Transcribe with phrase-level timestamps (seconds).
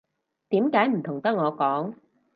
[0.49, 1.93] 點解唔同得我講